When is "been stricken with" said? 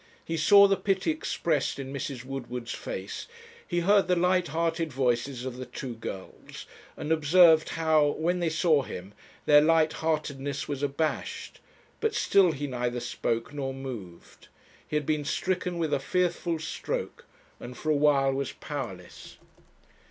15.05-15.93